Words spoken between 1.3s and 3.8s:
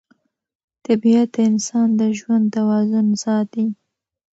د انسان د ژوند توازن ساتي